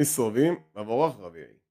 [0.00, 1.64] מסתובבים מבורך רביעי.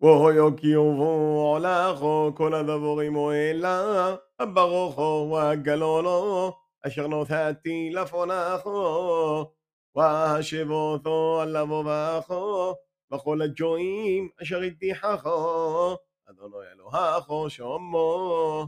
[0.00, 4.16] והו קיובו עולךו כל הדבורים אוהלה
[4.54, 6.52] ברוכו וגלולו
[6.86, 9.52] אשר נותתי לפונךו
[9.94, 12.74] והשבותו על לבובךו
[13.14, 15.96] וכל הג'ועים אשר הדיחךו
[16.30, 18.66] אדוני אלוהיכו שומו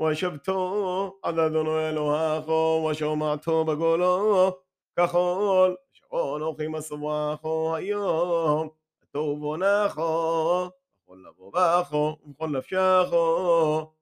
[0.00, 4.63] ושבתו עד אדוני אלוהיכו ושומעתו בגולו
[4.97, 8.69] ככל אשר אנוכי מסובכו היום
[9.11, 10.69] טוב עונךו,
[11.03, 13.93] בכל לבובךו ובכל נפשךו.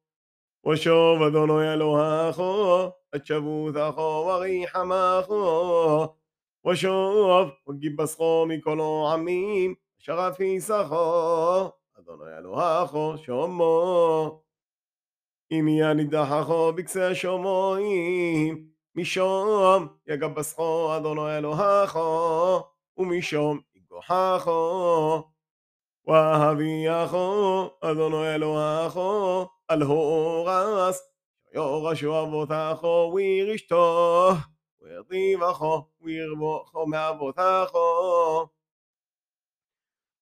[0.72, 6.08] ושוב אדוני אלוהיכו, את שבותךו וריחמךו.
[6.68, 11.72] ושוב וגיבסכו מכל העמים, אשר אפיסךו.
[12.00, 14.42] אדוני אלוהיכו שומו.
[15.52, 22.63] אם יהיה נידחךו בקצה השומעים, משום יגבסכו אדוני אלוהיכו,
[22.97, 25.23] ומשום יגוחךו.
[26.07, 31.13] והביאךו אדוני אלוהיכו על הורס,
[31.55, 34.31] יורשו אבותיכו וירשתו,
[34.81, 38.47] וירדיבךו וירבוכו מאבותיכו.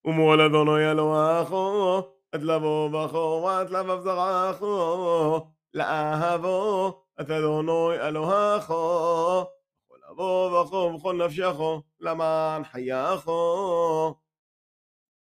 [0.04, 1.98] ומול אדוני אלוהיכו,
[2.34, 9.44] את לבובכו ואת לבב זרעכו, לאהבו את אדוני אלוהיכו,
[9.90, 14.14] בכל לבובכו ובכל נפשכו, למען חייכו.